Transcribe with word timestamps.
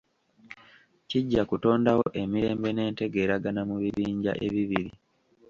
Kijja 1.09 1.41
kutondawo 1.49 2.05
emirembe 2.21 2.69
n'entegeeragana 2.73 3.61
mu 3.69 3.75
bibinja 3.81 4.33
ebibiri. 4.45 4.91